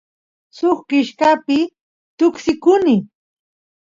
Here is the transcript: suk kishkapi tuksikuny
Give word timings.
suk 0.57 0.77
kishkapi 0.89 1.59
tuksikuny 2.17 2.93